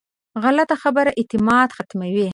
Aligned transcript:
غلطه 0.43 0.75
خبره 0.83 1.11
اعتماد 1.19 1.69
ختموي 1.77 2.29